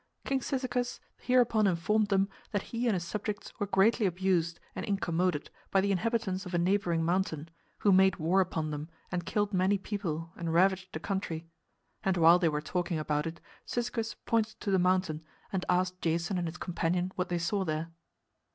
[0.25, 5.51] King Cyzicus hereupon informed them that he and his subjects were greatly abused and incommoded
[5.69, 9.77] by the inhabitants of a neighboring mountain, who made war upon them and killed many
[9.77, 11.47] people and ravaged the country.
[12.03, 16.39] And while they were talking about it Cyzicus pointed to the mountain and asked Jason
[16.39, 17.91] and his companions what they saw there.